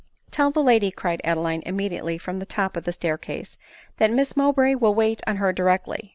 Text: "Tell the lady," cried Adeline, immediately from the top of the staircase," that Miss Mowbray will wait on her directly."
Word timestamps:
"Tell 0.31 0.49
the 0.49 0.63
lady," 0.63 0.89
cried 0.89 1.21
Adeline, 1.23 1.61
immediately 1.63 2.17
from 2.17 2.39
the 2.39 2.45
top 2.47 2.75
of 2.75 2.85
the 2.85 2.91
staircase," 2.91 3.59
that 3.97 4.09
Miss 4.09 4.35
Mowbray 4.35 4.73
will 4.73 4.95
wait 4.95 5.21
on 5.27 5.35
her 5.35 5.53
directly." 5.53 6.09